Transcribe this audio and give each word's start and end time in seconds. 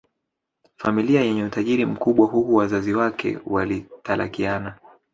familia 0.77 1.21
yenye 1.21 1.43
utajiri 1.43 1.85
mkubwa 1.85 2.27
Huku 2.27 2.55
wazazi 2.55 2.93
wake 2.93 3.39
walitalakiana 3.45 4.77